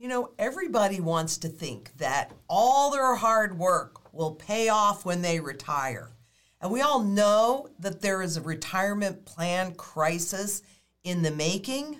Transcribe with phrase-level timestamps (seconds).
[0.00, 5.20] You know, everybody wants to think that all their hard work will pay off when
[5.20, 6.16] they retire.
[6.62, 10.62] And we all know that there is a retirement plan crisis
[11.04, 11.98] in the making.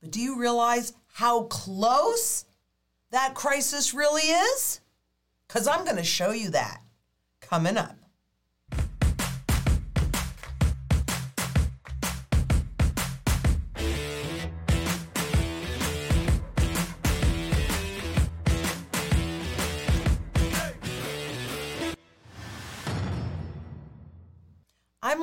[0.00, 2.44] But do you realize how close
[3.10, 4.80] that crisis really is?
[5.48, 6.82] Because I'm going to show you that
[7.40, 7.96] coming up.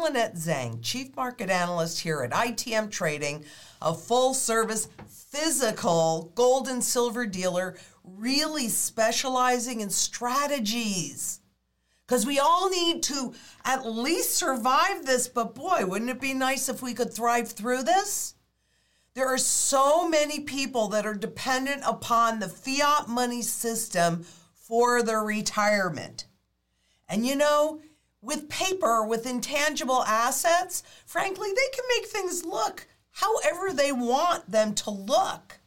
[0.01, 3.45] Lynette Zang, Chief Market Analyst here at ITM Trading,
[3.81, 11.39] a full service physical gold and silver dealer, really specializing in strategies.
[12.05, 13.33] Because we all need to
[13.63, 17.83] at least survive this, but boy, wouldn't it be nice if we could thrive through
[17.83, 18.35] this?
[19.13, 25.21] There are so many people that are dependent upon the fiat money system for their
[25.21, 26.25] retirement.
[27.07, 27.81] And you know,
[28.21, 34.73] with paper, with intangible assets, frankly, they can make things look however they want them
[34.73, 35.59] to look.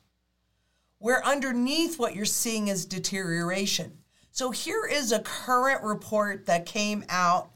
[0.99, 3.99] Where underneath what you're seeing is deterioration.
[4.31, 7.51] So here is a current report that came out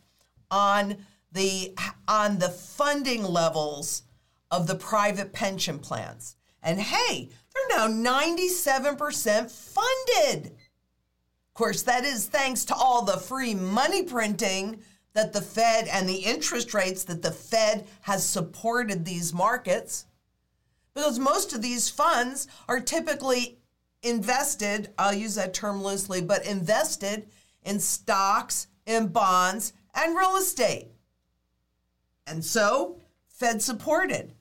[0.51, 0.99] on
[1.33, 1.77] the
[2.07, 4.03] on the funding levels
[4.51, 6.37] of the private pension plans.
[6.63, 13.55] And hey, they're now 97% funded Of course, that is thanks to all the free
[13.55, 14.83] money printing
[15.19, 20.07] that the Fed and the interest rates that the Fed has supported these markets.
[20.95, 23.59] Because most of these funds are typically
[24.05, 27.27] invested, I'll use that term loosely, but invested
[27.65, 30.87] in stocks, in bonds, and real estate.
[32.25, 34.35] And so, Fed supported.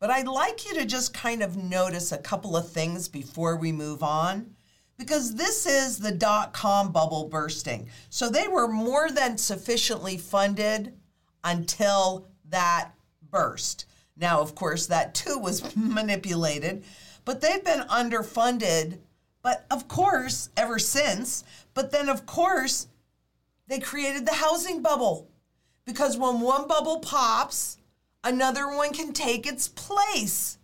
[0.00, 3.70] But I'd like you to just kind of notice a couple of things before we
[3.70, 4.53] move on
[4.96, 7.88] because this is the dot com bubble bursting.
[8.10, 10.94] So they were more than sufficiently funded
[11.42, 12.90] until that
[13.30, 13.86] burst.
[14.16, 16.84] Now, of course, that too was manipulated,
[17.24, 18.98] but they've been underfunded,
[19.42, 21.44] but of course, ever since.
[21.74, 22.86] But then, of course,
[23.66, 25.28] they created the housing bubble
[25.84, 27.78] because when one bubble pops,
[28.22, 30.58] another one can take its place.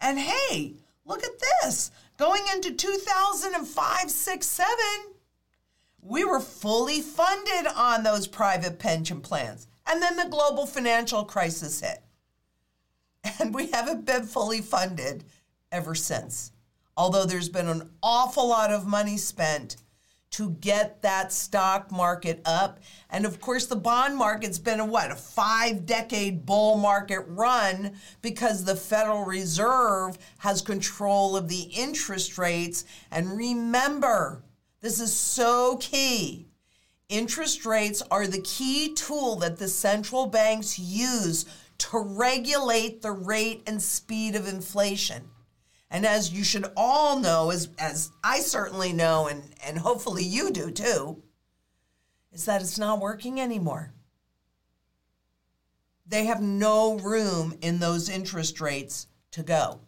[0.00, 1.90] And hey, look at this.
[2.16, 4.74] Going into 2005, 6, 7,
[6.00, 9.66] we were fully funded on those private pension plans.
[9.86, 12.02] And then the global financial crisis hit.
[13.40, 15.24] And we haven't been fully funded
[15.72, 16.52] ever since.
[16.96, 19.76] Although there's been an awful lot of money spent
[20.34, 22.80] to get that stock market up.
[23.08, 27.92] And of course, the bond market's been a what, a five decade bull market run
[28.20, 32.84] because the Federal Reserve has control of the interest rates.
[33.12, 34.42] And remember,
[34.80, 36.48] this is so key.
[37.08, 41.44] Interest rates are the key tool that the central banks use
[41.78, 45.30] to regulate the rate and speed of inflation.
[45.94, 50.50] And as you should all know, as, as I certainly know, and, and hopefully you
[50.50, 51.22] do too,
[52.32, 53.92] is that it's not working anymore.
[56.04, 59.82] They have no room in those interest rates to go.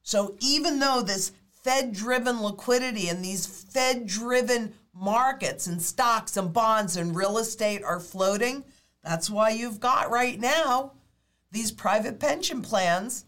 [0.00, 1.32] So even though this
[1.62, 7.84] Fed driven liquidity and these Fed driven markets and stocks and bonds and real estate
[7.84, 8.64] are floating,
[9.02, 10.92] that's why you've got right now
[11.52, 13.26] these private pension plans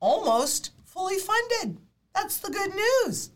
[0.00, 1.78] almost fully funded.
[2.14, 3.30] That's the good news.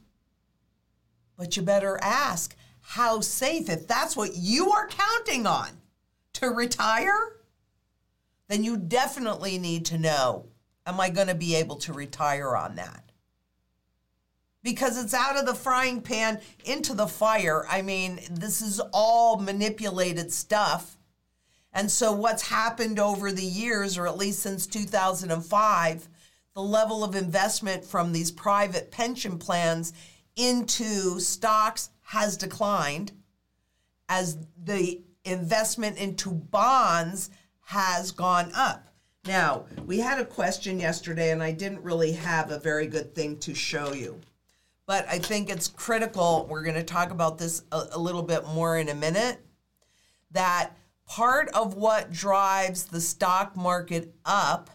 [1.36, 5.70] But you better ask how safe, if that's what you are counting on
[6.34, 7.36] to retire,
[8.48, 10.46] then you definitely need to know
[10.86, 13.10] am I going to be able to retire on that?
[14.62, 17.64] Because it's out of the frying pan into the fire.
[17.70, 20.98] I mean, this is all manipulated stuff.
[21.72, 26.08] And so, what's happened over the years, or at least since 2005,
[26.54, 29.92] the level of investment from these private pension plans
[30.36, 33.12] into stocks has declined
[34.08, 37.30] as the investment into bonds
[37.60, 38.88] has gone up.
[39.26, 43.38] Now, we had a question yesterday, and I didn't really have a very good thing
[43.38, 44.20] to show you.
[44.86, 46.46] But I think it's critical.
[46.48, 49.40] We're going to talk about this a, a little bit more in a minute.
[50.32, 50.72] That
[51.06, 54.68] part of what drives the stock market up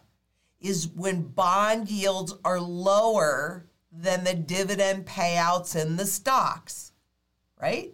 [0.60, 6.92] is when bond yields are lower than the dividend payouts in the stocks,
[7.62, 7.92] right?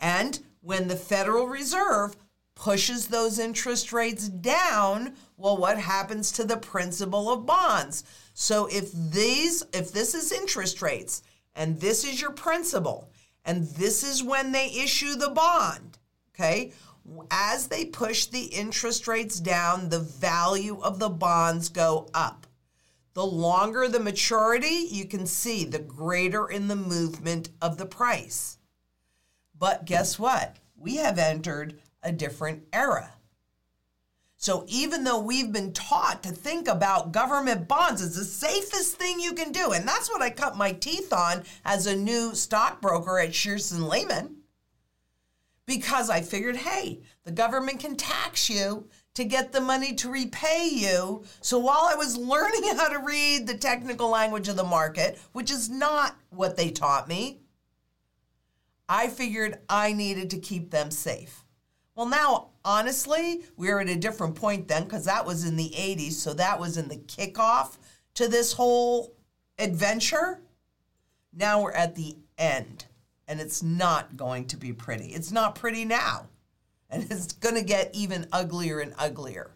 [0.00, 2.16] And when the Federal Reserve
[2.54, 8.04] pushes those interest rates down, well, what happens to the principal of bonds?
[8.34, 11.22] So if these, if this is interest rates
[11.54, 13.10] and this is your principal,
[13.44, 15.98] and this is when they issue the bond,
[16.34, 16.72] okay?
[17.30, 22.46] As they push the interest rates down, the value of the bonds go up.
[23.12, 28.58] The longer the maturity, you can see the greater in the movement of the price.
[29.56, 30.56] But guess what?
[30.76, 33.14] We have entered a different era.
[34.36, 39.20] So even though we've been taught to think about government bonds as the safest thing
[39.20, 43.18] you can do, and that's what I cut my teeth on as a new stockbroker
[43.18, 44.36] at Shearson Lehman,
[45.66, 50.68] because I figured, hey, the government can tax you to get the money to repay
[50.70, 51.24] you.
[51.40, 55.50] So while I was learning how to read the technical language of the market, which
[55.50, 57.40] is not what they taught me,
[58.88, 61.44] I figured I needed to keep them safe.
[61.94, 66.12] Well, now, honestly, we're at a different point then because that was in the 80s.
[66.12, 67.78] So that was in the kickoff
[68.14, 69.14] to this whole
[69.58, 70.40] adventure.
[71.32, 72.86] Now we're at the end,
[73.26, 75.06] and it's not going to be pretty.
[75.06, 76.26] It's not pretty now,
[76.90, 79.50] and it's going to get even uglier and uglier.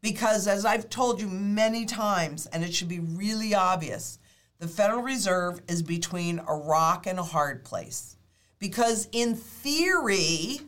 [0.00, 4.18] Because, as I've told you many times, and it should be really obvious,
[4.58, 8.16] the Federal Reserve is between a rock and a hard place.
[8.58, 10.60] Because, in theory,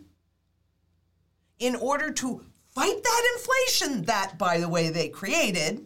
[1.58, 5.84] in order to fight that inflation that, by the way, they created.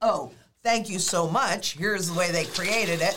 [0.00, 0.30] Oh,
[0.62, 1.76] thank you so much.
[1.76, 3.14] Here's the way they created it.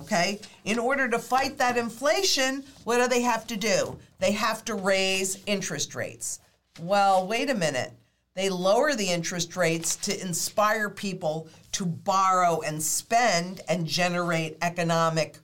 [0.00, 3.98] Okay, in order to fight that inflation, what do they have to do?
[4.18, 6.40] They have to raise interest rates.
[6.80, 7.92] Well, wait a minute.
[8.34, 15.36] They lower the interest rates to inspire people to borrow and spend and generate economic,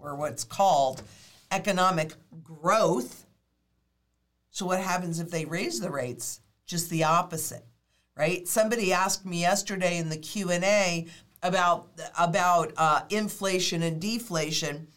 [0.00, 1.02] or what's called
[1.50, 3.26] economic growth.
[4.50, 6.40] So what happens if they raise the rates?
[6.64, 7.66] Just the opposite,
[8.16, 8.48] right?
[8.48, 11.06] Somebody asked me yesterday in the Q&A
[11.42, 11.88] about
[12.18, 14.88] about uh, inflation and deflation.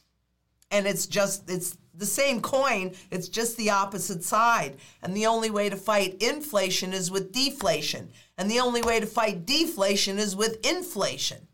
[0.72, 4.78] And it's just it's the same coin it's just the opposite side.
[5.02, 8.12] And the only way to fight inflation is with deflation.
[8.38, 11.48] And the only way to fight deflation is with inflation.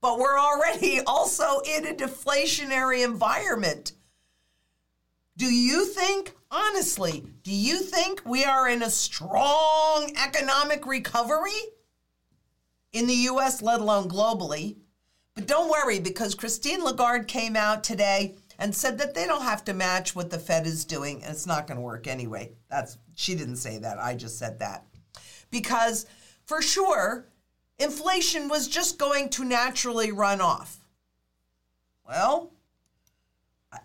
[0.00, 3.92] But we're already also in a deflationary environment.
[5.36, 11.60] Do you think, honestly, do you think we are in a strong economic recovery
[12.92, 14.76] in the US, let alone globally?
[15.34, 19.64] But don't worry, because Christine Lagarde came out today and said that they don't have
[19.64, 22.52] to match what the Fed is doing, and it's not going to work anyway.
[22.68, 23.98] That's she didn't say that.
[23.98, 24.84] I just said that.
[25.50, 26.06] Because
[26.44, 27.26] for sure,
[27.78, 30.78] inflation was just going to naturally run off.
[32.06, 32.52] Well,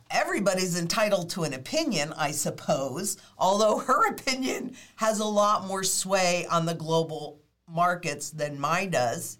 [0.09, 6.47] everybody's entitled to an opinion, I suppose, although her opinion has a lot more sway
[6.49, 7.42] on the global
[7.73, 9.39] markets than mine does.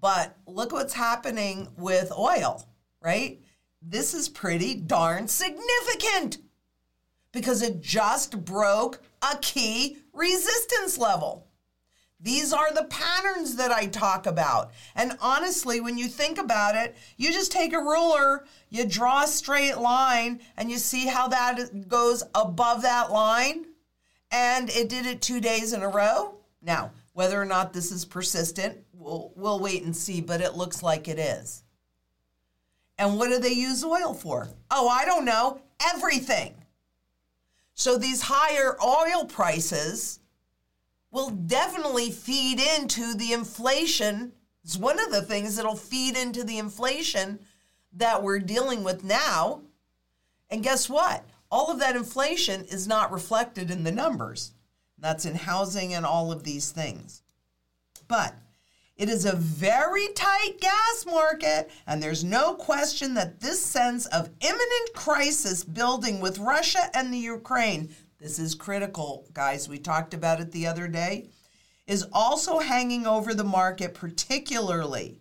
[0.00, 2.68] But look what's happening with oil,
[3.00, 3.40] right?
[3.80, 6.38] This is pretty darn significant
[7.32, 11.46] because it just broke a key resistance level.
[12.20, 14.70] These are the patterns that I talk about.
[14.94, 19.26] And honestly, when you think about it, you just take a ruler, you draw a
[19.26, 23.64] straight line, and you see how that goes above that line.
[24.30, 26.36] And it did it two days in a row.
[26.62, 30.82] Now, whether or not this is persistent, we'll, we'll wait and see, but it looks
[30.82, 31.62] like it is.
[32.98, 34.48] And what do they use oil for?
[34.70, 35.60] Oh, I don't know.
[35.94, 36.54] Everything.
[37.74, 40.20] So these higher oil prices
[41.10, 44.32] will definitely feed into the inflation.
[44.64, 47.40] It's one of the things that'll feed into the inflation
[47.94, 49.62] that we're dealing with now.
[50.48, 51.24] And guess what?
[51.50, 54.52] All of that inflation is not reflected in the numbers.
[55.02, 57.22] That's in housing and all of these things.
[58.08, 58.34] But
[58.96, 64.30] it is a very tight gas market, and there's no question that this sense of
[64.40, 67.90] imminent crisis building with Russia and the Ukraine
[68.22, 69.68] this is critical, guys.
[69.68, 71.30] We talked about it the other day,
[71.88, 75.18] is also hanging over the market, particularly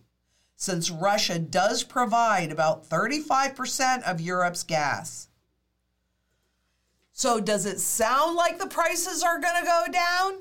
[0.55, 5.29] since Russia does provide about 35% of Europe's gas.
[7.21, 10.39] So, does it sound like the prices are going to go down?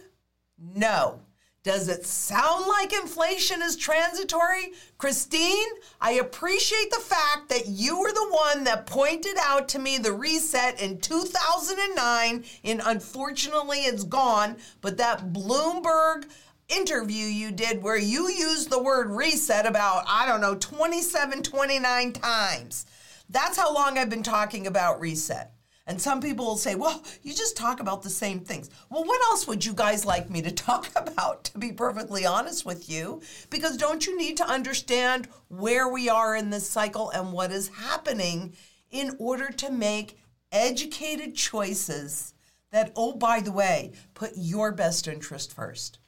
[0.59, 1.21] No.
[1.63, 4.73] Does it sound like inflation is transitory?
[4.97, 5.69] Christine,
[6.01, 10.15] I appreciate the fact that you were the one that pointed out to me the
[10.15, 16.31] reset in 2009, and unfortunately it's gone, but that Bloomberg
[16.71, 22.13] interview you did where you used the word reset about, I don't know, 27, 29
[22.15, 22.87] times.
[23.29, 25.53] That's how long I've been talking about reset.
[25.91, 28.71] And some people will say, well, you just talk about the same things.
[28.91, 32.65] Well, what else would you guys like me to talk about, to be perfectly honest
[32.65, 33.23] with you?
[33.51, 37.71] Because don't you need to understand where we are in this cycle and what is
[37.71, 38.55] happening
[38.93, 40.17] in order to make
[40.53, 42.35] educated choices
[42.71, 45.99] that, oh, by the way, put your best interest first?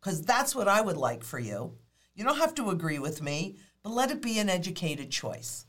[0.00, 1.74] Because that's what I would like for you.
[2.14, 5.66] You don't have to agree with me, but let it be an educated choice.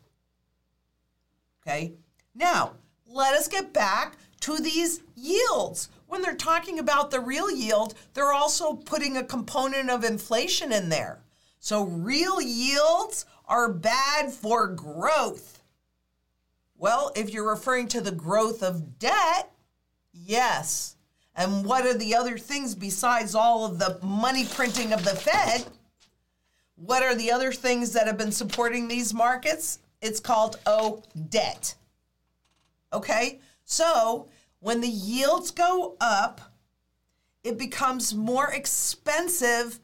[1.62, 1.96] Okay?
[2.34, 2.76] Now,
[3.16, 5.90] let us get back to these yields.
[6.08, 10.90] When they're talking about the real yield, they're also putting a component of inflation in
[10.90, 11.22] there.
[11.60, 15.64] So, real yields are bad for growth.
[16.78, 19.50] Well, if you're referring to the growth of debt,
[20.12, 20.98] yes.
[21.36, 25.66] And what are the other things besides all of the money printing of the Fed?
[26.76, 29.80] What are the other things that have been supporting these markets?
[30.02, 31.76] It's called, oh, debt.
[32.96, 33.40] Okay?
[33.64, 36.42] So when the yields go up,
[37.44, 39.80] it becomes more expensive,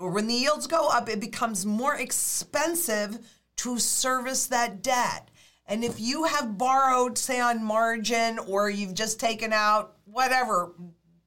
[0.00, 3.18] or when the yields go up, it becomes more expensive
[3.56, 5.30] to service that debt.
[5.66, 10.72] And if you have borrowed, say on margin, or you've just taken out whatever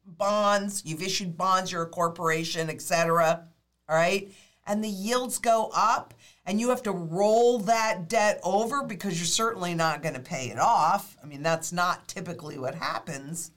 [0.05, 3.48] bonds, you've issued bonds, you're a corporation, etc.
[3.88, 4.31] All right,
[4.67, 6.13] and the yields go up,
[6.50, 10.50] and you have to roll that debt over because you're certainly not going to pay
[10.50, 11.15] it off.
[11.22, 13.51] I mean, that's not typically what happens.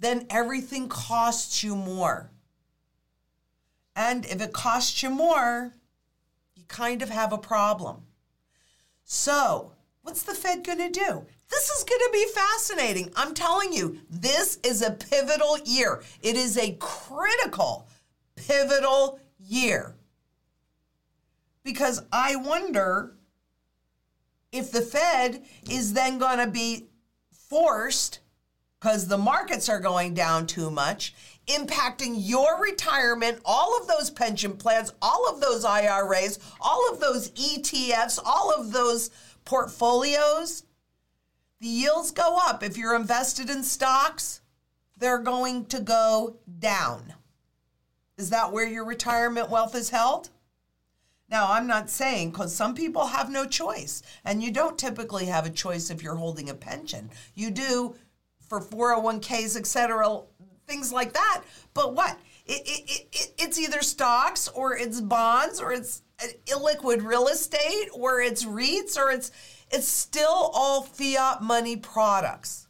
[0.00, 2.32] Then everything costs you more.
[3.94, 5.74] And if it costs you more,
[6.56, 8.02] you kind of have a problem.
[9.04, 9.70] So,
[10.02, 11.26] what's the Fed going to do?
[11.48, 13.12] This is going to be fascinating.
[13.14, 16.02] I'm telling you, this is a pivotal year.
[16.20, 17.86] It is a critical,
[18.34, 19.93] pivotal year
[21.64, 23.16] because I wonder
[24.52, 26.86] if the Fed is then going to be
[27.48, 28.20] forced
[28.78, 31.14] because the markets are going down too much,
[31.46, 37.30] impacting your retirement, all of those pension plans, all of those IRAs, all of those
[37.30, 39.10] ETFs, all of those
[39.46, 40.64] portfolios.
[41.60, 42.62] The yields go up.
[42.62, 44.42] If you're invested in stocks,
[44.98, 47.14] they're going to go down.
[48.18, 50.28] Is that where your retirement wealth is held?
[51.34, 55.44] Now, I'm not saying because some people have no choice, and you don't typically have
[55.44, 57.10] a choice if you're holding a pension.
[57.34, 57.96] You do
[58.48, 60.20] for 401ks, et cetera,
[60.68, 61.42] things like that.
[61.74, 62.16] But what?
[62.46, 67.88] It, it, it, it's either stocks or it's bonds or it's uh, illiquid real estate
[67.92, 69.32] or it's REITs or it's
[69.72, 72.68] it's still all fiat money products.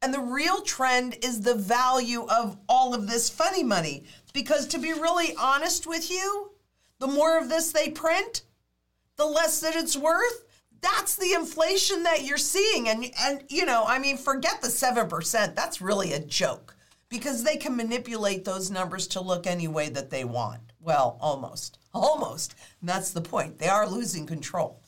[0.00, 4.04] And the real trend is the value of all of this funny money.
[4.32, 6.52] Because to be really honest with you,
[7.04, 8.44] the more of this they print,
[9.16, 10.46] the less that it's worth.
[10.80, 12.88] That's the inflation that you're seeing.
[12.88, 15.54] And, and you know, I mean, forget the 7%.
[15.54, 16.74] That's really a joke
[17.10, 20.72] because they can manipulate those numbers to look any way that they want.
[20.80, 21.78] Well, almost.
[21.92, 22.54] Almost.
[22.80, 23.58] And that's the point.
[23.58, 24.80] They are losing control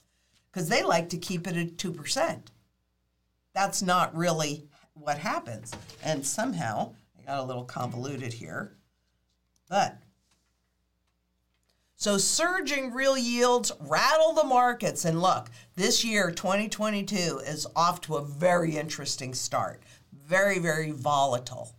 [0.50, 2.40] because they like to keep it at 2%.
[3.54, 5.70] That's not really what happens.
[6.02, 8.72] And somehow, I got a little convoluted here,
[9.68, 9.98] but
[11.98, 15.06] so surging real yields rattle the markets.
[15.06, 19.80] And look, this year, 2022, is off to a very interesting start.
[20.12, 21.74] Very, very volatile.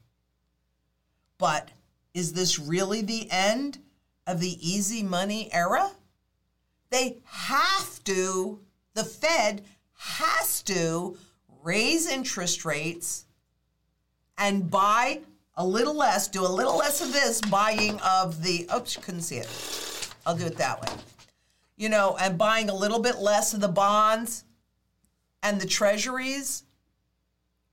[1.37, 1.69] But
[2.15, 3.77] is this really the end
[4.25, 5.91] of the easy money era?
[6.89, 8.59] They have to,
[8.95, 9.63] the Fed
[9.99, 11.15] has to
[11.61, 13.25] raise interest rates
[14.35, 15.19] and buy
[15.55, 19.37] a little less, do a little less of this buying of the, oops, couldn't see
[19.37, 19.86] it
[20.27, 20.89] I'll do it that way.
[21.77, 24.43] You know, and buying a little bit less of the bonds
[25.41, 26.63] and the treasuries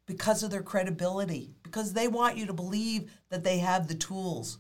[0.07, 4.59] because of their credibility, because they want you to believe that they have the tools.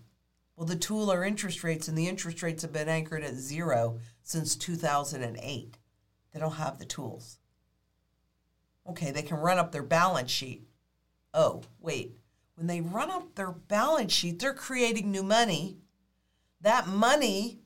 [0.56, 4.00] Well, the tool are interest rates, and the interest rates have been anchored at zero
[4.22, 5.78] since 2008.
[6.32, 7.38] They don't have the tools.
[8.88, 10.66] Okay, they can run up their balance sheet.
[11.32, 12.16] Oh, wait.
[12.56, 15.78] When they run up their balance sheet, they're creating new money.
[16.60, 17.60] That money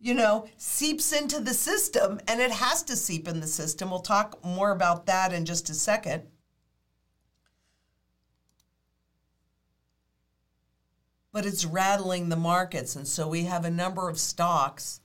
[0.00, 3.90] you know, seeps into the system and it has to seep in the system.
[3.90, 6.22] We'll talk more about that in just a second.
[11.32, 12.96] But it's rattling the markets.
[12.96, 15.00] And so we have a number of stocks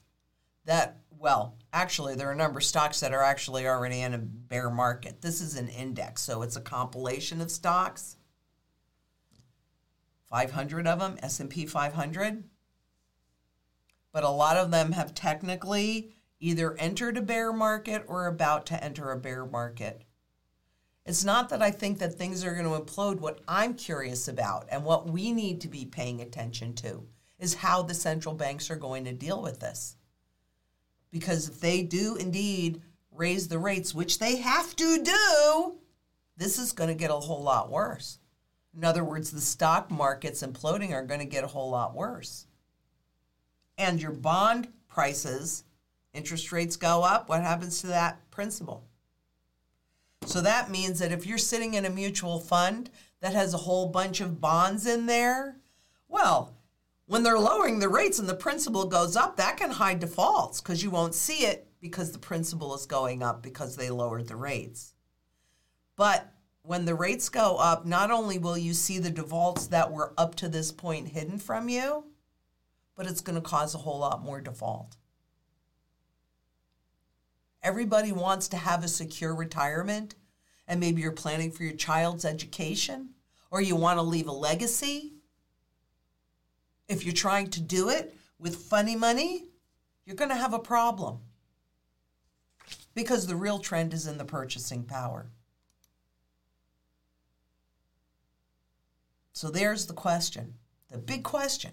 [0.65, 4.19] that, well, actually, there are a number of stocks that are actually already in a
[4.19, 5.21] bear market.
[5.21, 8.15] This is an index, so it's a compilation of stocks.
[10.29, 12.43] 500 of them, S&P 500
[14.13, 18.81] but a lot of them have technically either entered a bear market or about to
[18.81, 20.03] enter a bear market.
[21.05, 23.19] It's not that I think that things are going to implode.
[23.19, 27.05] What I'm curious about and what we need to be paying attention to
[27.39, 29.97] is how the central banks are going to deal with this.
[31.11, 35.75] Because if they do indeed raise the rates, which they have to do,
[36.37, 38.19] this is going to get a whole lot worse.
[38.75, 42.47] In other words, the stock markets imploding are going to get a whole lot worse.
[43.77, 45.63] And your bond prices,
[46.13, 48.85] interest rates go up, what happens to that principal?
[50.25, 52.89] So that means that if you're sitting in a mutual fund
[53.21, 55.57] that has a whole bunch of bonds in there,
[56.07, 56.55] well,
[57.05, 60.81] when they're lowering the rates and the principal goes up, that can hide defaults because
[60.81, 64.93] you won't see it because the principal is going up because they lowered the rates.
[65.95, 70.13] But when the rates go up, not only will you see the defaults that were
[70.17, 72.05] up to this point hidden from you,
[72.95, 74.95] but it's going to cause a whole lot more default.
[77.61, 80.15] Everybody wants to have a secure retirement,
[80.67, 83.09] and maybe you're planning for your child's education,
[83.51, 85.13] or you want to leave a legacy.
[86.89, 89.45] If you're trying to do it with funny money,
[90.05, 91.19] you're going to have a problem
[92.93, 95.27] because the real trend is in the purchasing power.
[99.31, 100.55] So there's the question,
[100.89, 101.71] the big question.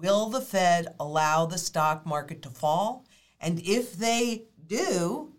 [0.00, 3.04] Will the Fed allow the stock market to fall?
[3.38, 5.34] And if they do,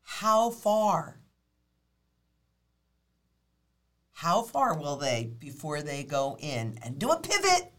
[0.00, 1.20] how far?
[4.12, 7.74] How far will they before they go in and do a pivot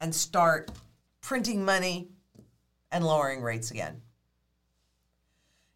[0.00, 0.72] and start
[1.20, 2.08] printing money
[2.90, 4.02] and lowering rates again?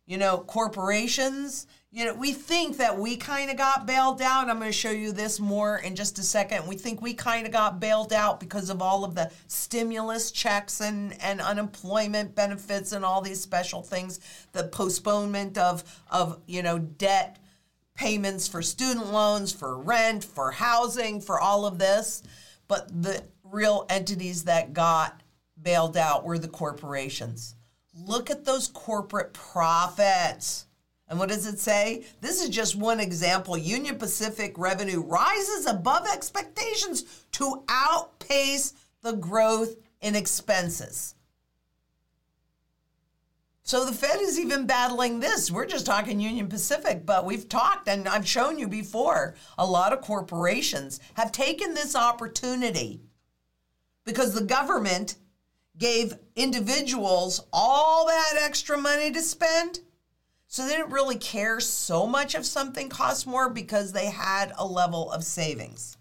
[0.09, 4.49] You know, corporations, you know, we think that we kind of got bailed out.
[4.49, 6.67] I'm going to show you this more in just a second.
[6.67, 10.81] We think we kind of got bailed out because of all of the stimulus checks
[10.81, 14.19] and, and unemployment benefits and all these special things,
[14.53, 17.39] the postponement of, of, you know, debt
[17.95, 22.23] payments for student loans, for rent, for housing, for all of this.
[22.67, 25.23] But the real entities that got
[25.61, 27.57] bailed out were the corporations.
[28.07, 30.67] Look at those corporate profits.
[31.09, 32.05] And what does it say?
[32.21, 33.57] This is just one example.
[33.57, 41.15] Union Pacific revenue rises above expectations to outpace the growth in expenses.
[43.63, 45.51] So the Fed is even battling this.
[45.51, 49.93] We're just talking Union Pacific, but we've talked and I've shown you before a lot
[49.93, 53.03] of corporations have taken this opportunity
[54.05, 55.17] because the government
[55.79, 59.81] gave individuals all that extra money to spend.
[60.49, 64.67] So they didn't really care so much if something cost more because they had a
[64.67, 65.97] level of savings.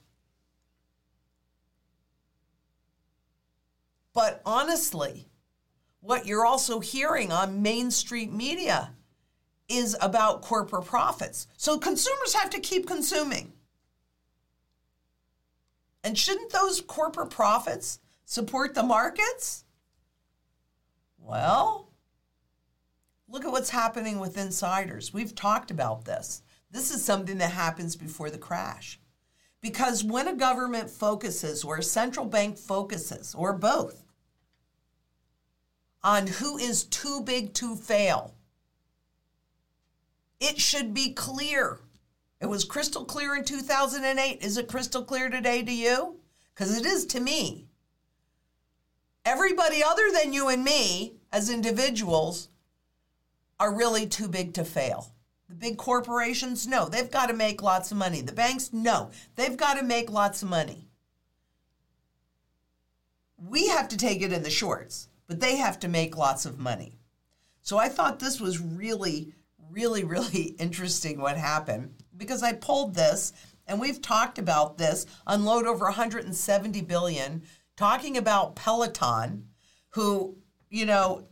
[4.13, 5.27] But honestly,
[5.99, 8.93] what you're also hearing on Main Street media
[9.67, 11.47] is about corporate profits.
[11.57, 13.53] So consumers have to keep consuming.
[16.03, 19.65] And shouldn't those corporate profits support the markets?
[21.27, 21.89] Well,
[23.27, 25.13] look at what's happening with insiders.
[25.13, 26.41] We've talked about this.
[26.71, 28.97] This is something that happens before the crash.
[29.59, 34.05] Because when a government focuses, or a central bank focuses, or both,
[36.01, 38.33] on who is too big to fail,
[40.39, 41.79] it should be clear.
[42.39, 44.41] It was crystal clear in 2008.
[44.41, 46.21] Is it crystal clear today to you?
[46.53, 47.65] Because it is to me.
[49.25, 52.49] Everybody other than you and me as individuals
[53.59, 55.13] are really too big to fail.
[55.49, 58.21] The big corporations, no, they've got to make lots of money.
[58.21, 60.89] The banks, no, they've got to make lots of money.
[63.37, 66.59] We have to take it in the shorts, but they have to make lots of
[66.59, 66.99] money.
[67.61, 69.33] So I thought this was really,
[69.69, 73.33] really, really interesting what happened because I pulled this
[73.67, 77.43] and we've talked about this unload over 170 billion
[77.75, 79.47] talking about Peloton
[79.89, 80.37] who
[80.69, 81.23] you know,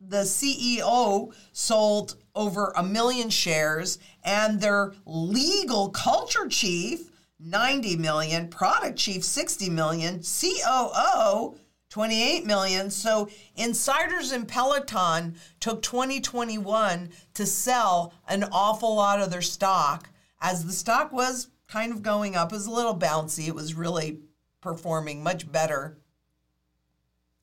[0.00, 8.98] the CEO sold over a million shares and their legal culture chief 90 million, product
[8.98, 11.56] chief 60 million, COO
[11.90, 12.90] 28 million.
[12.90, 20.08] So insiders in Peloton took 2021 to sell an awful lot of their stock
[20.40, 22.52] as the stock was kind of going up.
[22.52, 23.48] It was a little bouncy.
[23.48, 24.20] It was really
[24.60, 25.98] performing much better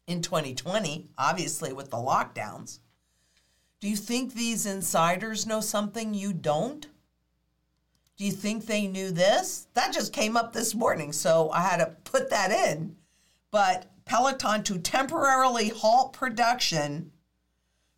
[0.08, 2.80] in 2020, obviously with the lockdowns.
[3.80, 6.88] Do you think these insiders know something you don't?
[8.16, 9.68] Do you think they knew this?
[9.76, 12.96] That just came up this morning, so I had to put that in.
[13.52, 17.12] But Peloton to temporarily halt production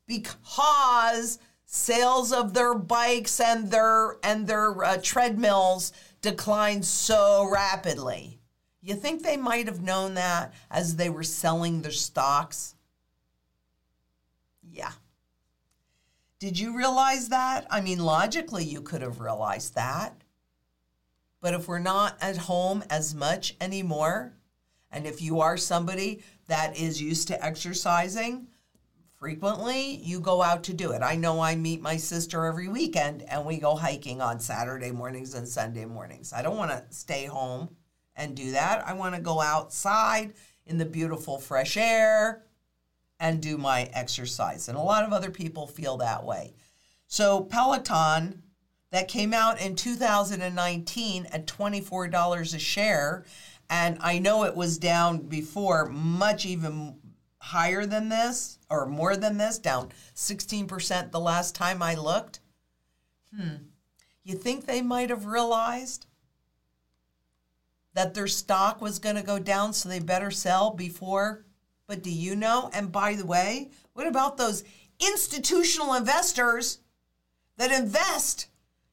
[0.06, 8.39] because sales of their bikes and their and their uh, treadmills declined so rapidly.
[8.82, 12.76] You think they might have known that as they were selling their stocks?
[14.64, 14.92] Yeah.
[16.40, 17.68] Did you realize that?
[17.70, 20.24] I mean, logically, you could have realized that.
[21.42, 24.34] But if we're not at home as much anymore,
[24.92, 28.48] and if you are somebody that is used to exercising
[29.18, 31.02] frequently, you go out to do it.
[31.02, 35.34] I know I meet my sister every weekend and we go hiking on Saturday mornings
[35.34, 36.32] and Sunday mornings.
[36.32, 37.76] I don't want to stay home
[38.20, 38.86] and do that.
[38.88, 40.34] I want to go outside
[40.66, 42.44] in the beautiful fresh air
[43.20, 44.70] and do my exercise.
[44.70, 46.54] And a lot of other people feel that way.
[47.08, 48.44] So, Peloton,
[48.92, 53.26] that came out in 2019 at $24 a share.
[53.70, 56.96] And I know it was down before, much even
[57.40, 62.40] higher than this or more than this, down 16% the last time I looked.
[63.36, 63.66] Hmm.
[64.24, 66.06] You think they might have realized
[67.94, 71.46] that their stock was going to go down, so they better sell before?
[71.88, 72.70] But do you know?
[72.74, 74.64] And by the way, what about those
[75.00, 76.80] institutional investors
[77.58, 78.48] that invest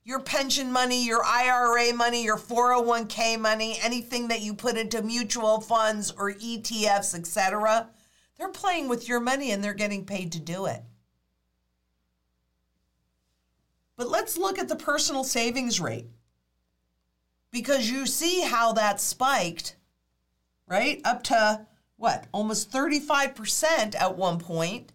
[0.07, 5.61] your pension money, your IRA money, your 401k money, anything that you put into mutual
[5.61, 7.91] funds or ETFs, etc.
[8.39, 10.83] They're playing with your money and they're getting paid to do it.
[13.97, 16.07] But let's look at the personal savings rate.
[17.51, 19.77] Because you see how that spiked,
[20.69, 21.01] right?
[21.05, 22.27] Up to what?
[22.33, 24.93] Almost 35% at one point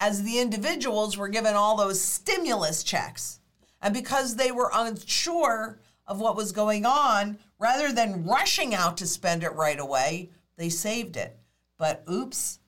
[0.00, 3.40] as the individuals were given all those stimulus checks.
[3.80, 9.06] And because they were unsure of what was going on, rather than rushing out to
[9.06, 11.38] spend it right away, they saved it.
[11.78, 12.58] But oops,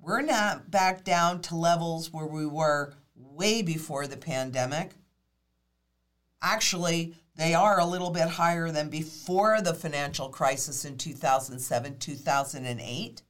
[0.00, 4.90] we're not back down to levels where we were way before the pandemic.
[6.42, 13.22] Actually, they are a little bit higher than before the financial crisis in 2007, 2008.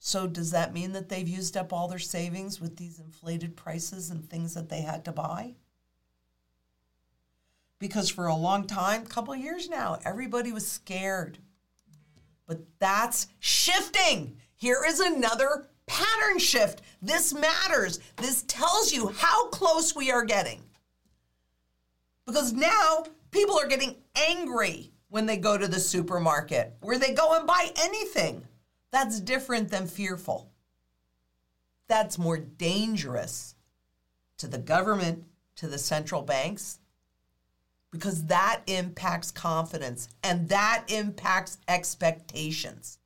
[0.00, 4.10] So does that mean that they've used up all their savings with these inflated prices
[4.10, 5.54] and things that they had to buy?
[7.78, 11.38] Because for a long time, a couple years now, everybody was scared.
[12.46, 14.38] But that's shifting.
[14.56, 16.82] Here is another pattern shift.
[17.00, 18.00] This matters.
[18.16, 20.62] This tells you how close we are getting.
[22.28, 27.32] Because now people are getting angry when they go to the supermarket, where they go
[27.32, 28.46] and buy anything.
[28.92, 30.50] That's different than fearful.
[31.88, 33.54] That's more dangerous
[34.36, 35.24] to the government,
[35.56, 36.80] to the central banks,
[37.90, 42.98] because that impacts confidence and that impacts expectations.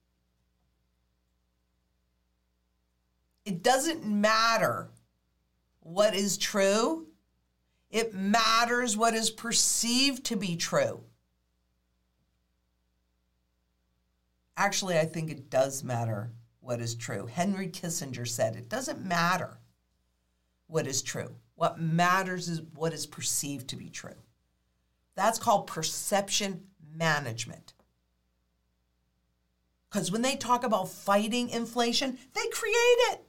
[3.44, 4.90] It doesn't matter
[5.78, 7.06] what is true,
[7.92, 11.04] it matters what is perceived to be true.
[14.56, 17.26] Actually, I think it does matter what is true.
[17.26, 19.58] Henry Kissinger said it doesn't matter
[20.68, 21.36] what is true.
[21.54, 24.10] What matters is what is perceived to be true.
[25.14, 26.62] That's called perception
[26.96, 27.74] management.
[29.90, 32.74] Because when they talk about fighting inflation, they create
[33.10, 33.20] it.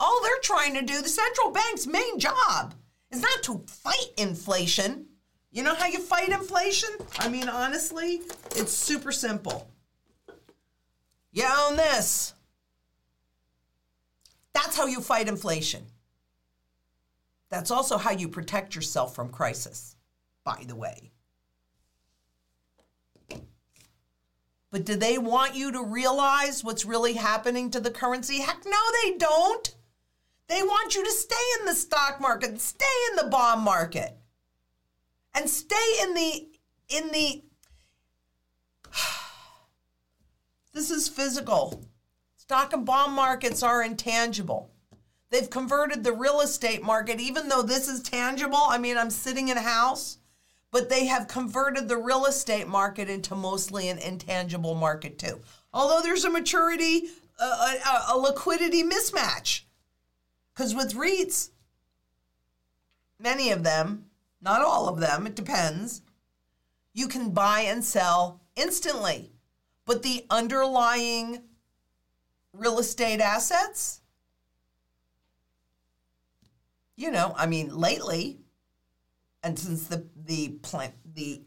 [0.00, 2.74] All they're trying to do, the central bank's main job,
[3.14, 5.06] is not to fight inflation.
[5.52, 6.90] You know how you fight inflation?
[7.18, 8.22] I mean, honestly,
[8.56, 9.70] it's super simple.
[11.32, 12.34] You own this.
[14.52, 15.84] That's how you fight inflation.
[17.50, 19.96] That's also how you protect yourself from crisis,
[20.44, 21.12] by the way.
[24.70, 28.40] But do they want you to realize what's really happening to the currency?
[28.40, 29.74] Heck no, they don't.
[30.48, 34.16] They want you to stay in the stock market, stay in the bond market,
[35.34, 36.48] and stay in the
[36.88, 37.44] in the
[40.72, 41.84] This is physical.
[42.36, 44.70] Stock and bond markets are intangible.
[45.30, 48.58] They've converted the real estate market, even though this is tangible.
[48.68, 50.18] I mean, I'm sitting in a house,
[50.70, 55.40] but they have converted the real estate market into mostly an intangible market too.
[55.72, 57.08] Although there's a maturity,
[57.40, 59.62] a, a, a liquidity mismatch.
[60.54, 61.50] Because with REITs,
[63.18, 64.06] many of them,
[64.40, 66.02] not all of them, it depends,
[66.92, 69.32] you can buy and sell instantly.
[69.84, 71.42] But the underlying
[72.52, 74.00] real estate assets,
[76.96, 78.38] you know, I mean, lately,
[79.42, 81.42] and since the the plant the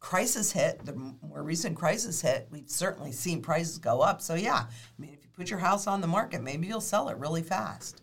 [0.00, 4.22] crisis hit, the more recent crisis hit, we've certainly seen prices go up.
[4.22, 7.08] So, yeah, I mean, if you put your house on the market, maybe you'll sell
[7.08, 8.02] it really fast.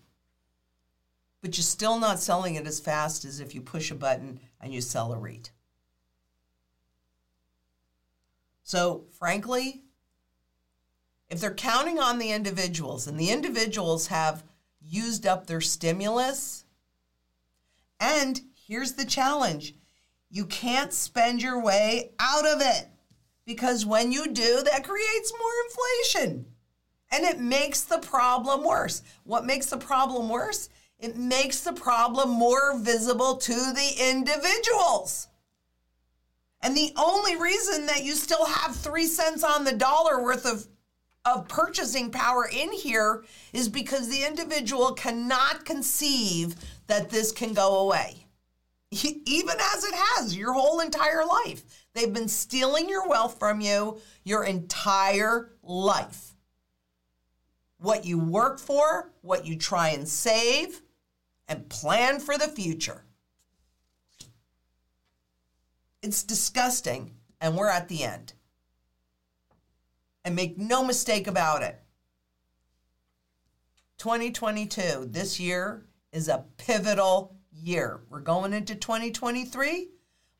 [1.43, 4.73] But you're still not selling it as fast as if you push a button and
[4.73, 5.51] you sell a REIT.
[8.63, 9.82] So, frankly,
[11.29, 14.45] if they're counting on the individuals and the individuals have
[14.82, 16.63] used up their stimulus,
[17.99, 19.75] and here's the challenge
[20.29, 22.88] you can't spend your way out of it
[23.45, 26.45] because when you do, that creates more inflation
[27.12, 29.03] and it makes the problem worse.
[29.25, 30.69] What makes the problem worse?
[31.04, 35.28] It makes the problem more visible to the individuals.
[36.62, 40.66] And the only reason that you still have three cents on the dollar worth of,
[41.26, 46.56] of purchasing power in here is because the individual cannot conceive
[46.88, 48.24] that this can go away
[49.26, 51.63] even as it has your whole entire life.
[51.94, 56.36] They've been stealing your wealth from you your entire life.
[57.80, 60.83] What you work for, what you try and save,
[61.54, 63.06] and plan for the future.
[66.02, 68.34] It's disgusting, and we're at the end.
[70.26, 71.80] And make no mistake about it
[74.00, 78.02] 2022, this year, is a pivotal year.
[78.10, 79.89] We're going into 2023.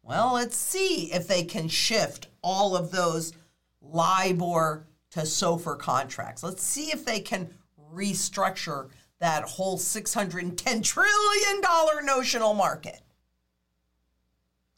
[0.02, 3.34] Well, let's see if they can shift all of those
[3.82, 6.44] LIBOR to SOFR contracts.
[6.44, 7.54] Let's see if they can
[7.94, 8.90] restructure
[9.24, 13.00] that whole $610 trillion notional market.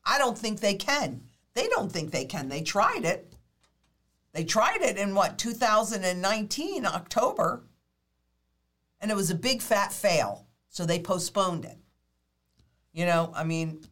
[0.05, 1.23] I don't think they can.
[1.55, 2.47] They don't think they can.
[2.47, 3.33] They tried it.
[4.33, 7.63] They tried it in what, 2019, October,
[9.01, 10.45] and it was a big fat fail.
[10.69, 11.79] So they postponed it.
[12.93, 13.83] You know, I mean,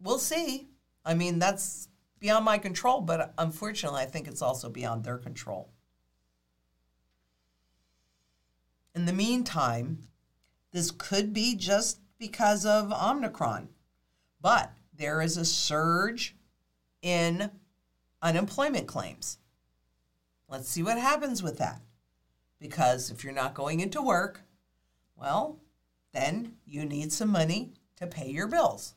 [0.00, 0.68] we'll see.
[1.04, 1.88] I mean, that's
[2.20, 5.72] beyond my control, but unfortunately, I think it's also beyond their control.
[8.96, 10.08] In the meantime,
[10.72, 13.68] this could be just because of Omicron,
[14.40, 16.34] but there is a surge
[17.02, 17.50] in
[18.22, 19.36] unemployment claims.
[20.48, 21.82] Let's see what happens with that.
[22.58, 24.40] Because if you're not going into work,
[25.14, 25.58] well,
[26.14, 28.94] then you need some money to pay your bills.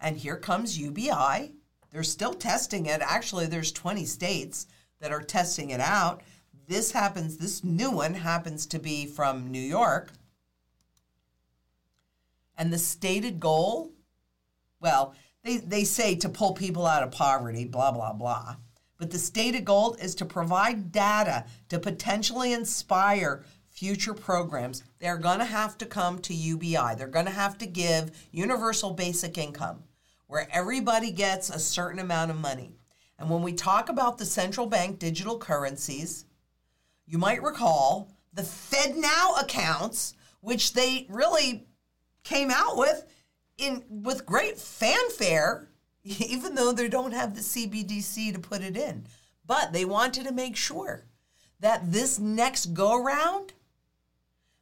[0.00, 1.52] And here comes UBI.
[1.92, 3.00] They're still testing it.
[3.02, 4.66] Actually, there's 20 states
[4.98, 6.22] that are testing it out.
[6.68, 10.12] This happens, this new one happens to be from New York.
[12.58, 13.92] And the stated goal,
[14.80, 18.56] well, they, they say to pull people out of poverty, blah, blah, blah.
[18.98, 23.44] But the stated goal is to provide data to potentially inspire
[23.76, 26.94] future programs, they're going to have to come to UBI.
[26.96, 29.82] They're going to have to give universal basic income
[30.28, 32.72] where everybody gets a certain amount of money.
[33.18, 36.24] And when we talk about the central bank digital currencies,
[37.06, 41.66] you might recall the FedNow accounts, which they really
[42.24, 43.06] came out with
[43.58, 45.68] in with great fanfare,
[46.04, 49.06] even though they don't have the CBDC to put it in.
[49.46, 51.06] But they wanted to make sure
[51.60, 53.52] that this next go around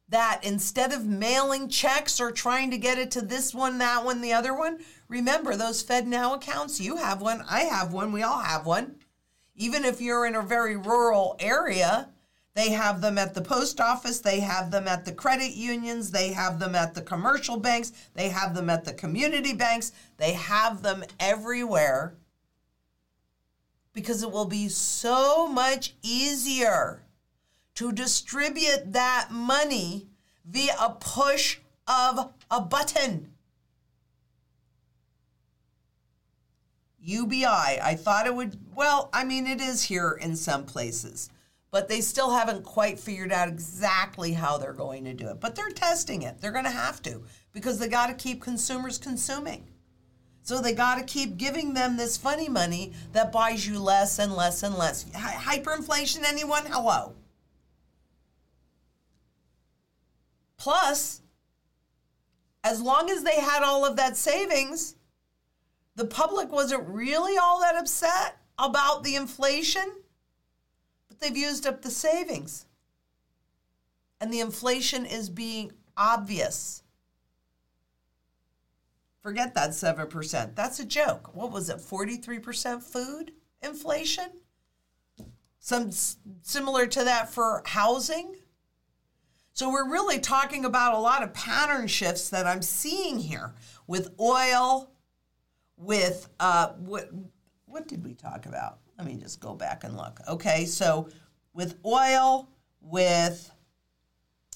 [0.07, 4.21] that instead of mailing checks or trying to get it to this one, that one,
[4.21, 6.79] the other one, remember those FedNow accounts.
[6.79, 8.97] You have one, I have one, we all have one.
[9.55, 12.09] Even if you're in a very rural area,
[12.55, 16.29] they have them at the post office, they have them at the credit unions, they
[16.29, 20.81] have them at the commercial banks, they have them at the community banks, they have
[20.81, 22.15] them everywhere
[23.93, 27.01] because it will be so much easier
[27.75, 30.07] to distribute that money
[30.45, 33.31] via a push of a button.
[37.01, 41.29] UBI, I thought it would, well, I mean, it is here in some places,
[41.75, 45.41] but they still haven't quite figured out exactly how they're going to do it.
[45.41, 46.39] But they're testing it.
[46.39, 49.67] They're going to have to because they got to keep consumers consuming.
[50.41, 54.31] So they got to keep giving them this funny money that buys you less and
[54.31, 55.03] less and less.
[55.03, 56.63] Hyperinflation, anyone?
[56.65, 57.11] Hello.
[60.55, 61.19] Plus,
[62.63, 64.95] as long as they had all of that savings,
[65.97, 69.91] the public wasn't really all that upset about the inflation,
[71.25, 72.65] they've used up the savings.
[74.21, 76.83] And the inflation is being obvious.
[79.21, 80.55] Forget that 7%.
[80.55, 81.35] That's a joke.
[81.35, 81.77] What was it?
[81.77, 84.29] 43% food inflation?
[85.59, 85.89] Some
[86.43, 88.35] similar to that for housing?
[89.53, 93.55] So we're really talking about a lot of pattern shifts that I'm seeing here
[93.87, 94.91] with oil,
[95.75, 97.09] with uh, what
[97.65, 98.79] what did we talk about?
[98.97, 100.19] Let me just go back and look.
[100.27, 101.09] Okay, so
[101.53, 102.49] with oil,
[102.81, 103.51] with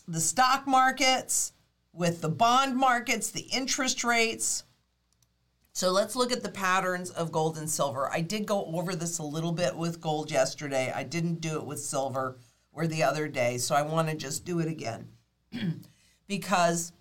[0.08, 1.54] the stock markets,
[1.94, 4.64] with the bond markets, the interest rates.
[5.74, 8.10] So let's look at the patterns of gold and silver.
[8.12, 10.92] I did go over this a little bit with gold yesterday.
[10.94, 12.38] I didn't do it with silver
[12.72, 15.10] or the other day, so I want to just do it again
[16.28, 16.92] because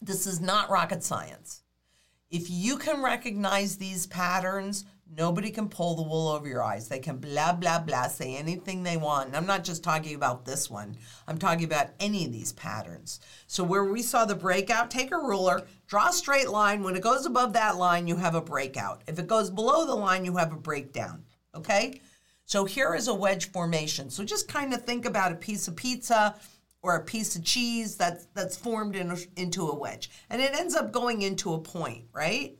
[0.00, 1.62] this is not rocket science.
[2.30, 4.84] If you can recognize these patterns,
[5.16, 6.88] nobody can pull the wool over your eyes.
[6.88, 9.28] They can blah, blah, blah, say anything they want.
[9.28, 10.96] And I'm not just talking about this one,
[11.26, 13.20] I'm talking about any of these patterns.
[13.46, 16.82] So, where we saw the breakout, take a ruler, draw a straight line.
[16.82, 19.02] When it goes above that line, you have a breakout.
[19.06, 21.24] If it goes below the line, you have a breakdown.
[21.54, 22.00] Okay?
[22.44, 24.10] So, here is a wedge formation.
[24.10, 26.36] So, just kind of think about a piece of pizza
[26.82, 30.74] or a piece of cheese that's that's formed in into a wedge and it ends
[30.74, 32.56] up going into a point right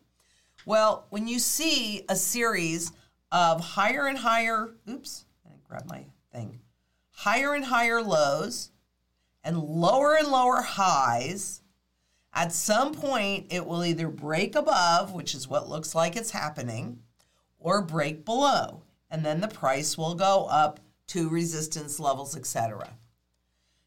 [0.70, 2.92] well when you see a series
[3.32, 6.60] of higher and higher oops i grab my thing.
[7.10, 8.70] Higher and higher lows
[9.42, 11.62] and lower and lower highs
[12.32, 17.00] at some point it will either break above which is what looks like it's happening
[17.58, 18.84] or break below.
[19.10, 20.78] And then the price will go up
[21.08, 22.90] to resistance levels etc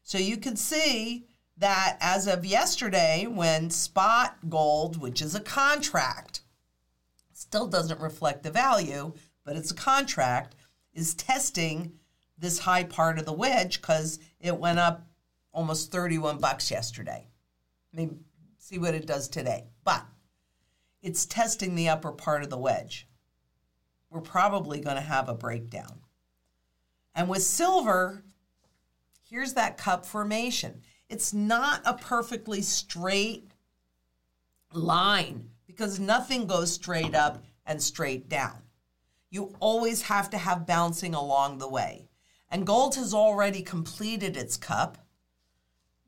[0.02, 1.24] so you can see
[1.56, 6.33] that as of yesterday, when spot gold, which is a contract,
[7.36, 9.12] still doesn't reflect the value,
[9.44, 10.56] but it's a contract,
[10.92, 11.92] is testing
[12.38, 15.06] this high part of the wedge because it went up
[15.52, 17.28] almost 31 bucks yesterday.
[17.92, 18.16] Maybe
[18.58, 19.66] see what it does today.
[19.84, 20.04] But
[21.02, 23.06] it's testing the upper part of the wedge.
[24.10, 26.00] We're probably going to have a breakdown.
[27.14, 28.24] And with silver,
[29.28, 30.82] here's that cup formation.
[31.08, 33.50] It's not a perfectly straight
[34.72, 38.62] line because nothing goes straight up and straight down.
[39.30, 42.08] You always have to have bouncing along the way.
[42.48, 44.98] And gold has already completed its cup.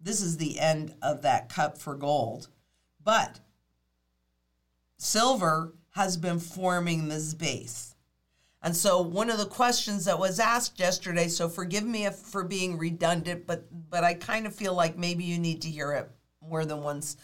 [0.01, 2.49] This is the end of that cup for gold.
[3.03, 3.41] But
[4.99, 7.97] silver has been forming this base.
[8.63, 12.79] And so one of the questions that was asked yesterday, so forgive me for being
[12.79, 16.65] redundant, but but I kind of feel like maybe you need to hear it more
[16.65, 17.17] than once.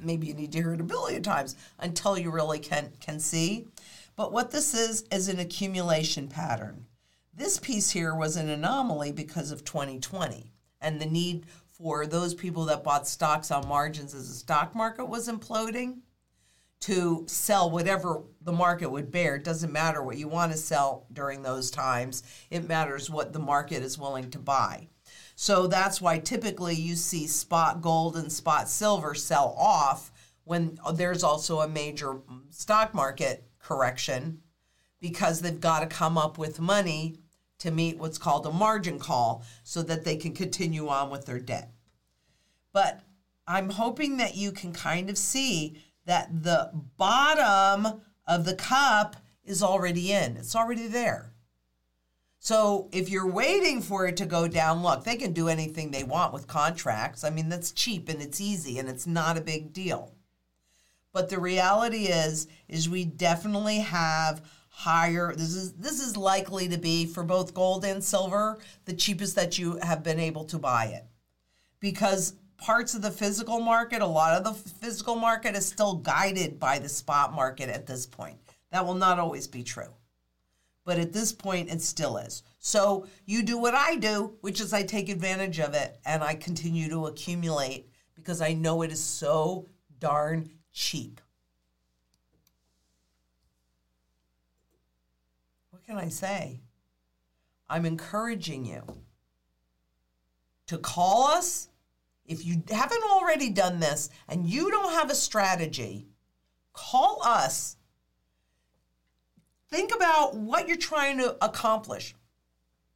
[0.00, 3.66] Maybe you need to hear it a billion times until you really can can see.
[4.16, 6.86] But what this is is an accumulation pattern.
[7.34, 12.64] This piece here was an anomaly because of 2020 and the need for those people
[12.66, 15.98] that bought stocks on margins as the stock market was imploding
[16.84, 19.36] to sell whatever the market would bear.
[19.36, 23.38] It doesn't matter what you want to sell during those times, it matters what the
[23.38, 24.88] market is willing to buy.
[25.34, 30.12] So that's why typically you see spot gold and spot silver sell off
[30.44, 32.20] when there's also a major
[32.50, 34.40] stock market correction
[35.00, 37.16] because they've got to come up with money
[37.58, 41.40] to meet what's called a margin call so that they can continue on with their
[41.40, 41.70] debt.
[42.72, 43.00] But
[43.46, 49.62] I'm hoping that you can kind of see that the bottom of the cup is
[49.62, 51.33] already in, it's already there.
[52.44, 56.04] So if you're waiting for it to go down, look, they can do anything they
[56.04, 57.24] want with contracts.
[57.24, 60.12] I mean, that's cheap and it's easy and it's not a big deal.
[61.14, 66.76] But the reality is is we definitely have higher this is this is likely to
[66.76, 70.84] be for both gold and silver the cheapest that you have been able to buy
[70.88, 71.06] it.
[71.80, 76.60] Because parts of the physical market, a lot of the physical market is still guided
[76.60, 78.36] by the spot market at this point.
[78.70, 79.94] That will not always be true.
[80.84, 82.42] But at this point, it still is.
[82.58, 86.34] So you do what I do, which is I take advantage of it and I
[86.34, 89.68] continue to accumulate because I know it is so
[89.98, 91.20] darn cheap.
[95.70, 96.60] What can I say?
[97.68, 98.82] I'm encouraging you
[100.66, 101.68] to call us
[102.26, 106.06] if you haven't already done this and you don't have a strategy,
[106.72, 107.76] call us.
[109.74, 112.14] Think about what you're trying to accomplish.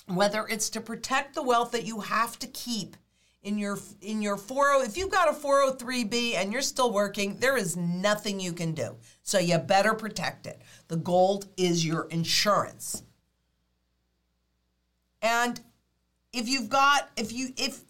[0.06, 2.96] Whether it's to protect the wealth that you have to keep
[3.42, 7.56] in your in your 40 if you've got a 403b and you're still working, there
[7.56, 8.94] is nothing you can do.
[9.24, 10.62] So you better protect it.
[10.86, 13.02] The gold is your insurance.
[15.20, 15.60] And
[16.32, 17.82] if you've got if you if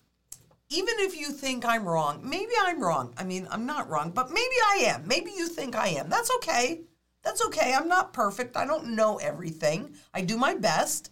[0.70, 3.12] even if you think I'm wrong, maybe I'm wrong.
[3.18, 5.06] I mean, I'm not wrong, but maybe I am.
[5.06, 6.08] Maybe you think I am.
[6.08, 6.84] That's okay.
[7.28, 7.74] That's okay.
[7.74, 8.56] I'm not perfect.
[8.56, 9.94] I don't know everything.
[10.14, 11.10] I do my best.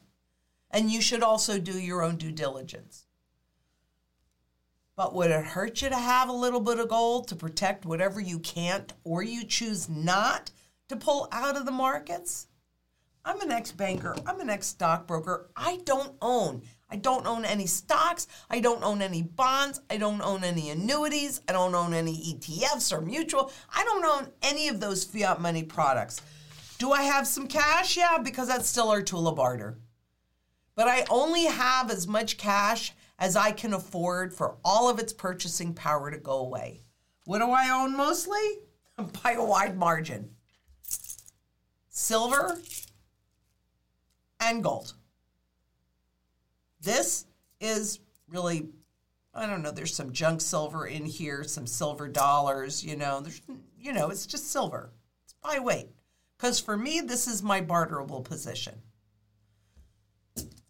[0.70, 3.04] And you should also do your own due diligence.
[4.96, 8.18] But would it hurt you to have a little bit of gold to protect whatever
[8.18, 10.52] you can't or you choose not
[10.88, 12.46] to pull out of the markets?
[13.22, 15.50] I'm an ex banker, I'm an ex stockbroker.
[15.54, 16.62] I don't own.
[16.88, 18.28] I don't own any stocks.
[18.48, 19.80] I don't own any bonds.
[19.90, 21.40] I don't own any annuities.
[21.48, 23.50] I don't own any ETFs or mutual.
[23.74, 26.20] I don't own any of those fiat money products.
[26.78, 27.96] Do I have some cash?
[27.96, 29.78] Yeah, because that's still our tool of barter.
[30.74, 35.12] But I only have as much cash as I can afford for all of its
[35.12, 36.82] purchasing power to go away.
[37.24, 38.60] What do I own mostly?
[39.22, 40.30] By a wide margin
[41.96, 42.60] silver
[44.38, 44.92] and gold.
[46.86, 47.26] This
[47.60, 48.68] is really,
[49.34, 53.42] I don't know, there's some junk silver in here, some silver dollars, you know, there's,
[53.76, 54.92] you know, it's just silver.
[55.24, 55.88] It's by weight.
[56.38, 58.82] Because for me, this is my barterable position.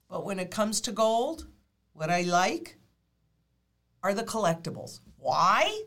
[0.09, 1.49] But when it comes to gold,
[1.93, 2.79] what I like
[4.03, 5.01] are the collectibles.
[5.19, 5.83] Why?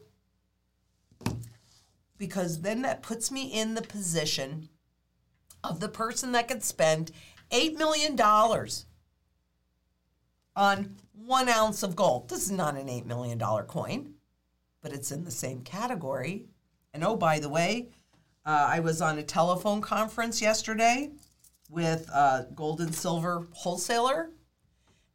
[2.20, 4.70] Because then that puts me in the position
[5.64, 7.12] of the person that could spend
[7.50, 8.16] $8 million
[10.60, 12.28] on one ounce of gold.
[12.28, 14.16] This is not an $8 million coin,
[14.82, 16.48] but it's in the same category.
[16.94, 17.88] And oh, by the way,
[18.46, 21.12] uh, I was on a telephone conference yesterday
[21.70, 24.32] with a gold and silver wholesaler,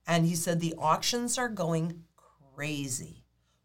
[0.07, 2.05] and he said the auctions are going
[2.55, 3.23] crazy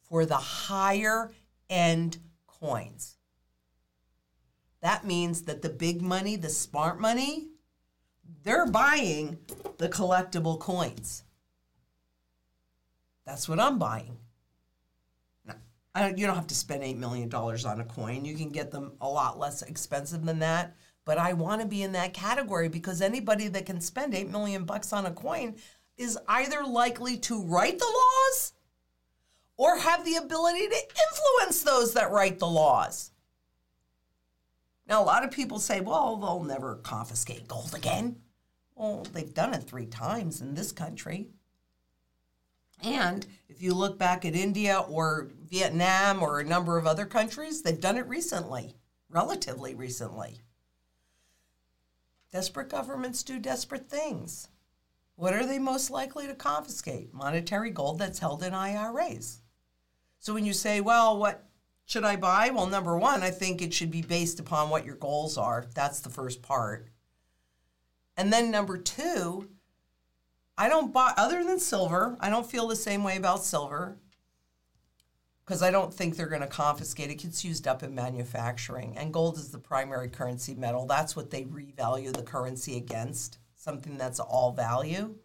[0.09, 1.31] for the higher
[1.69, 3.15] end coins.
[4.81, 7.47] That means that the big money, the smart money,
[8.43, 9.37] they're buying
[9.77, 11.23] the collectible coins.
[13.29, 14.17] That's what I'm buying.
[15.45, 18.25] Now, you don't have to spend $8 million on a coin.
[18.25, 20.75] You can get them a lot less expensive than that.
[21.05, 24.65] But I want to be in that category because anybody that can spend 8 million
[24.65, 25.57] bucks on a coin
[25.95, 28.53] is either likely to write the laws
[29.57, 30.77] or have the ability to
[31.11, 33.11] influence those that write the laws.
[34.87, 38.15] Now, a lot of people say, well, they'll never confiscate gold again.
[38.75, 41.27] Well, they've done it three times in this country.
[42.83, 47.61] And if you look back at India or Vietnam or a number of other countries,
[47.61, 48.75] they've done it recently,
[49.09, 50.41] relatively recently.
[52.31, 54.49] Desperate governments do desperate things.
[55.15, 57.13] What are they most likely to confiscate?
[57.13, 59.41] Monetary gold that's held in IRAs.
[60.19, 61.49] So when you say, well, what
[61.85, 62.51] should I buy?
[62.51, 65.65] Well, number one, I think it should be based upon what your goals are.
[65.73, 66.89] That's the first part.
[68.15, 69.49] And then number two,
[70.59, 73.97] I don't buy, other than silver, I don't feel the same way about silver
[75.45, 77.15] because I don't think they're going to confiscate it.
[77.15, 78.97] Gets used up in manufacturing.
[78.97, 80.85] And gold is the primary currency metal.
[80.85, 85.15] That's what they revalue the currency against, something that's all value.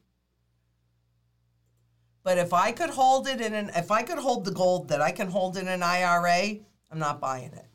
[2.22, 5.03] But if I could hold it in an, if I could hold the gold that
[5.03, 6.61] I can hold in an IRA,
[6.93, 7.66] I'm not buying it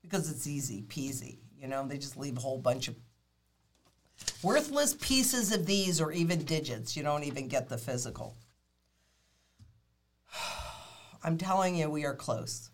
[0.00, 1.40] because it's easy peasy.
[1.60, 2.96] You know, they just leave a whole bunch of
[4.42, 6.96] Worthless pieces of these or even digits.
[6.96, 8.36] You don't even get the physical.
[11.22, 12.70] I'm telling you, we are close.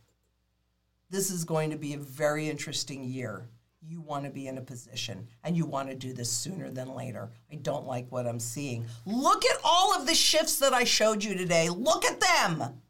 [1.10, 3.48] This is going to be a very interesting year.
[3.88, 6.94] You want to be in a position and you want to do this sooner than
[6.94, 7.30] later.
[7.52, 8.84] I don't like what I'm seeing.
[9.04, 11.68] Look at all of the shifts that I showed you today.
[11.68, 12.80] Look at them.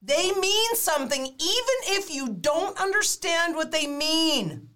[0.00, 4.68] They mean something, even if you don't understand what they mean.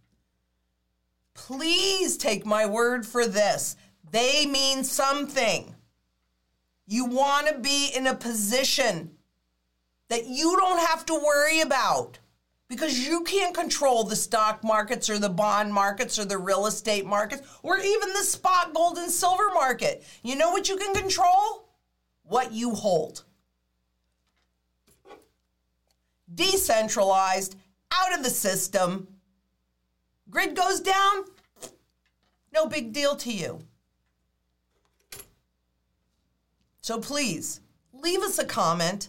[1.39, 3.77] Please take my word for this.
[4.11, 5.75] They mean something.
[6.85, 9.13] You want to be in a position
[10.09, 12.19] that you don't have to worry about
[12.69, 17.07] because you can't control the stock markets or the bond markets or the real estate
[17.07, 20.05] markets or even the spot gold and silver market.
[20.25, 21.69] You know what you can control?
[22.25, 23.23] What you hold.
[26.35, 27.57] Decentralized,
[27.93, 29.07] out of the system
[30.31, 31.25] Grid goes down,
[32.53, 33.61] no big deal to you.
[36.83, 37.61] So please
[37.93, 39.09] leave us a comment,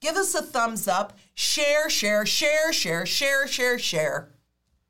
[0.00, 4.30] give us a thumbs up, share, share, share, share, share, share, share.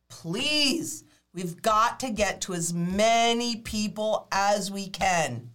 [0.09, 5.51] Please, we've got to get to as many people as we can.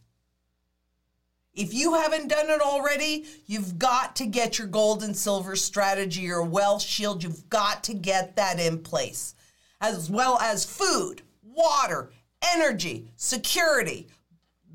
[1.53, 6.21] If you haven't done it already, you've got to get your gold and silver strategy,
[6.21, 7.23] your wealth shield.
[7.23, 9.35] You've got to get that in place
[9.81, 12.11] as well as food, water,
[12.53, 14.07] energy, security,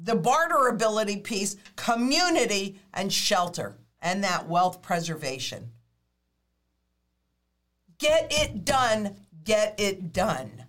[0.02, 5.70] the barterability piece, community, and shelter, and that wealth preservation.
[7.98, 10.64] Get it done, get it done.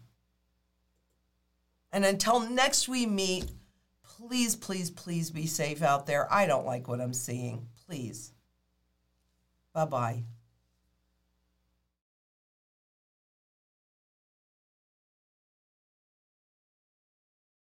[1.91, 3.45] And until next we meet,
[4.03, 6.31] please, please, please be safe out there.
[6.31, 7.67] I don't like what I'm seeing.
[7.85, 8.31] Please.
[9.73, 10.23] Bye bye.